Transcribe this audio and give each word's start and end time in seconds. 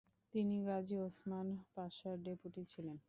তিনি 0.33 0.55
Gazi 0.65 0.95
Osman 0.99 1.47
পাশার 1.75 2.15
deputy 2.23 2.61
ছিলেন। 2.65 2.97